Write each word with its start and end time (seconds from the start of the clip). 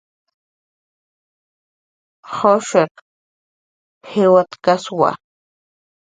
Jushiq 2.35 2.93
jilwatkaswa 4.09 5.11